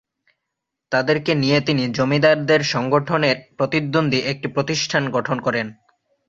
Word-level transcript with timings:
তাদেরকে 0.91 1.31
নিয়ে 1.35 1.57
তিনি 1.61 1.83
জমিদারদের 1.91 2.61
সংগঠনের 2.65 3.37
প্রতিদ্বন্দ্বী 3.57 4.19
একটি 4.21 4.47
প্রতিষ্ঠান 4.47 5.03
গঠন 5.09 5.37
করেন। 5.41 5.67